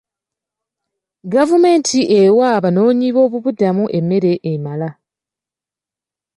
[1.33, 4.89] Gavumenti ewa abanoonyi b'obubudamu emmere emala.